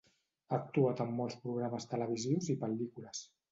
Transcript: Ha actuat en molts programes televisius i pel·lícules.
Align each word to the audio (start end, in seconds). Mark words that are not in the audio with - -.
Ha 0.51 0.55
actuat 0.55 1.03
en 1.05 1.11
molts 1.19 1.37
programes 1.45 1.87
televisius 1.93 2.51
i 2.57 2.59
pel·lícules. 2.67 3.25